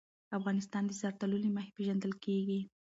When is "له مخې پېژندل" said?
1.43-2.13